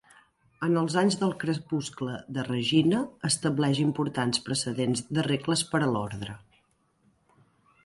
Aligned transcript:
En 0.67 0.77
els 0.79 0.93
anys 1.01 1.17
del 1.23 1.33
crepuscle 1.43 2.15
de 2.37 2.45
Regina, 2.47 3.03
estableix 3.31 3.83
importants 3.85 4.43
precedents 4.49 5.05
de 5.19 5.29
regles 5.31 5.65
per 5.75 5.85
a 5.89 5.93
l'Ordre. 5.95 6.41